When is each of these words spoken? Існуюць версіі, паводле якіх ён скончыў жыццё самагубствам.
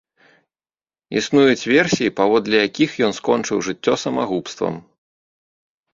Існуюць 1.21 1.67
версіі, 1.73 2.15
паводле 2.21 2.57
якіх 2.67 2.97
ён 3.09 3.13
скончыў 3.21 3.57
жыццё 3.71 3.95
самагубствам. 4.05 4.75